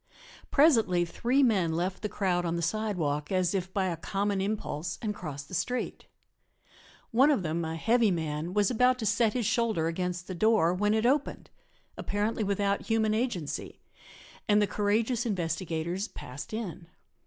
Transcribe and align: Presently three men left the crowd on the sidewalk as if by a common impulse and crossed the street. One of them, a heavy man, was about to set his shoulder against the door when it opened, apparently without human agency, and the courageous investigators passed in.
Presently 0.49 1.05
three 1.05 1.43
men 1.43 1.73
left 1.73 2.01
the 2.01 2.09
crowd 2.09 2.43
on 2.43 2.55
the 2.55 2.63
sidewalk 2.63 3.31
as 3.31 3.53
if 3.53 3.71
by 3.71 3.85
a 3.85 3.95
common 3.95 4.41
impulse 4.41 4.97
and 4.99 5.13
crossed 5.13 5.47
the 5.47 5.53
street. 5.53 6.07
One 7.11 7.29
of 7.29 7.43
them, 7.43 7.63
a 7.63 7.75
heavy 7.75 8.09
man, 8.09 8.55
was 8.55 8.71
about 8.71 8.97
to 8.97 9.05
set 9.05 9.33
his 9.33 9.45
shoulder 9.45 9.85
against 9.85 10.25
the 10.25 10.33
door 10.33 10.73
when 10.73 10.95
it 10.95 11.05
opened, 11.05 11.51
apparently 11.99 12.43
without 12.43 12.87
human 12.87 13.13
agency, 13.13 13.79
and 14.49 14.59
the 14.59 14.65
courageous 14.65 15.23
investigators 15.23 16.07
passed 16.07 16.51
in. 16.51 16.87